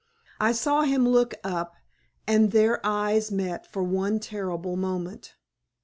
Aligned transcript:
I 0.39 0.51
saw 0.51 0.81
him 0.81 1.07
look 1.07 1.35
up, 1.43 1.75
and 2.25 2.49
their 2.51 2.83
eyes 2.83 3.31
met 3.31 3.71
for 3.71 3.83
one 3.83 4.19
terrible 4.19 4.75
moment. 4.75 5.35